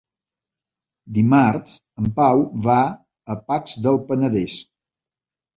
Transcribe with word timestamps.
Dimarts 1.17 1.75
en 2.03 2.09
Pau 2.17 2.41
va 2.69 2.79
a 3.35 3.39
Pacs 3.53 3.79
del 3.85 4.03
Penedès. 4.09 4.57